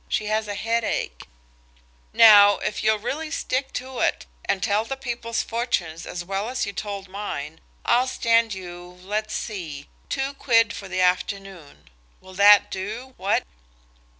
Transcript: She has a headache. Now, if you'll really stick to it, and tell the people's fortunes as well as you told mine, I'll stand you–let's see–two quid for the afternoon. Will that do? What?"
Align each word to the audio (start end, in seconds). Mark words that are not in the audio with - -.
She 0.09 0.25
has 0.25 0.47
a 0.47 0.55
headache. 0.55 1.27
Now, 2.11 2.57
if 2.57 2.83
you'll 2.83 2.97
really 2.97 3.29
stick 3.29 3.71
to 3.73 3.99
it, 3.99 4.25
and 4.45 4.63
tell 4.63 4.83
the 4.83 4.97
people's 4.97 5.43
fortunes 5.43 6.07
as 6.07 6.25
well 6.25 6.49
as 6.49 6.65
you 6.65 6.73
told 6.73 7.07
mine, 7.07 7.59
I'll 7.85 8.07
stand 8.07 8.55
you–let's 8.55 9.35
see–two 9.35 10.33
quid 10.33 10.73
for 10.73 10.87
the 10.87 11.01
afternoon. 11.01 11.91
Will 12.19 12.33
that 12.33 12.71
do? 12.71 13.13
What?" 13.17 13.43